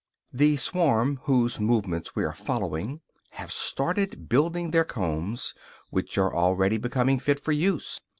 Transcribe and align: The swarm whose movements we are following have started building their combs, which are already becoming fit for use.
The 0.33 0.57
swarm 0.57 1.19
whose 1.25 1.59
movements 1.59 2.15
we 2.15 2.23
are 2.23 2.33
following 2.33 3.01
have 3.33 3.51
started 3.51 4.27
building 4.27 4.71
their 4.71 4.83
combs, 4.83 5.53
which 5.91 6.17
are 6.17 6.35
already 6.35 6.77
becoming 6.77 7.19
fit 7.19 7.39
for 7.39 7.51
use. 7.51 8.01